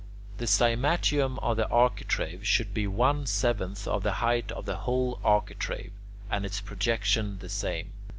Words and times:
The 0.39 0.47
cymatium 0.47 1.37
of 1.43 1.57
the 1.57 1.69
architrave 1.69 2.43
should 2.47 2.73
be 2.73 2.87
one 2.87 3.27
seventh 3.27 3.87
of 3.87 4.01
the 4.01 4.13
height 4.13 4.51
of 4.51 4.65
the 4.65 4.77
whole 4.77 5.19
architrave, 5.23 5.91
and 6.27 6.43
its 6.43 6.59
projection 6.59 7.37
the 7.37 7.49
same. 7.49 7.93